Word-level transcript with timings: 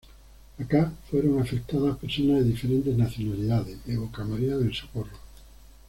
Acá 0.57 0.91
fueron 1.11 1.39
afectadas 1.39 1.95
personas 1.99 2.39
de 2.39 2.45
diferentes 2.45 2.97
nacionalidades"", 2.97 3.77
evoca 3.85 4.23
María 4.23 4.57
del 4.57 4.73
Socorro. 4.73 5.15